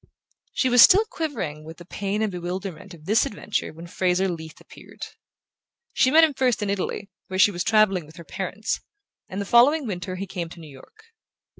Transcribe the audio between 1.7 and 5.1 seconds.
the pain and bewilderment of this adventure when Fraser Leath appeared.